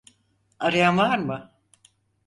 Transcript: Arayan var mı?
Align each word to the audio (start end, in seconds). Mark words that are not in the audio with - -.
Arayan 0.59 0.97
var 0.97 1.17
mı? 1.17 1.51